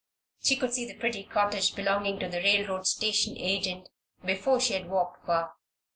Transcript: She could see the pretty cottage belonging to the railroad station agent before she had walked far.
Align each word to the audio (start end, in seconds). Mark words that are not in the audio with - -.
She 0.41 0.55
could 0.55 0.73
see 0.73 0.85
the 0.87 0.95
pretty 0.97 1.21
cottage 1.25 1.75
belonging 1.75 2.17
to 2.21 2.27
the 2.27 2.39
railroad 2.39 2.87
station 2.87 3.37
agent 3.37 3.87
before 4.25 4.59
she 4.59 4.73
had 4.73 4.89
walked 4.89 5.23
far. 5.27 5.53